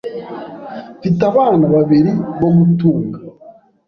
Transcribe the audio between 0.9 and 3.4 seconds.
Mfite abana babiri bo gutunga.